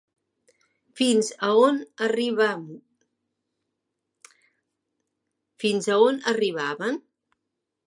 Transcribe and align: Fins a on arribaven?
Fins 1.01 1.27
a 1.47 1.49
on 5.97 6.17
arribaven? 6.29 6.97